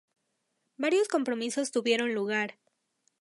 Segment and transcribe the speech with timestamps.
[0.77, 2.57] Varios compromisos tuvieron lugar.